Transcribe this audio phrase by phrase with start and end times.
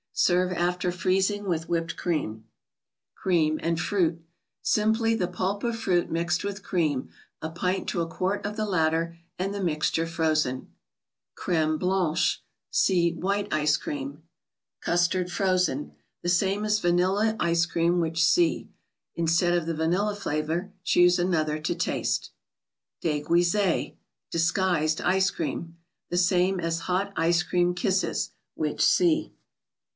[0.13, 2.45] Serve after freezing, with Whipped Cream.
[3.15, 4.19] Cream anti •Jfrutt.
[4.61, 7.09] Sim P 1 y the p u, p of fruit mixed with cream,
[7.41, 10.71] a pint to a quart of the latter, and the mixture frozen.
[11.35, 12.43] Creme 'Blanche.
[12.69, 14.19] (See White Ice Creami)
[14.83, 15.95] Cwjstarii, fro?en.
[16.25, 17.37] same" v" nilla C *■' f
[17.75, 18.67] wr/m \x7n1rn qpp
[19.15, 19.27] In.
[19.27, 22.31] stead of the vanilla flavor, choose another to taste.
[23.03, 23.93] J^eguisie
[24.31, 25.77] (?E>teguteeti) 3ice*Cream.
[26.09, 29.33] The same as Hot Ice Cream Kisses, which see.